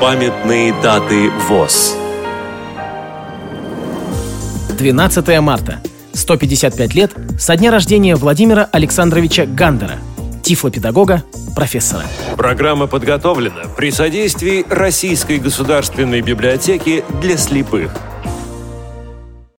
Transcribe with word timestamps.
Памятные 0.00 0.72
даты 0.82 1.28
ВОЗ. 1.46 1.94
12 4.78 5.40
марта. 5.40 5.82
155 6.14 6.94
лет 6.94 7.12
со 7.38 7.54
дня 7.54 7.70
рождения 7.70 8.16
Владимира 8.16 8.66
Александровича 8.72 9.44
Гандера, 9.44 9.98
тифлопедагога, 10.42 11.22
профессора. 11.54 12.04
Программа 12.38 12.86
подготовлена 12.86 13.64
при 13.76 13.90
содействии 13.90 14.64
Российской 14.70 15.38
государственной 15.38 16.22
библиотеки 16.22 17.04
для 17.20 17.36
слепых– 17.36 17.92